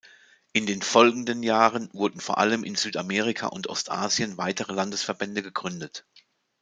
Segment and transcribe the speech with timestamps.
[0.51, 6.07] In den folgenden Jahren wurden vor allem in Südamerika und Ostasien weitere Landesverbände gegründet.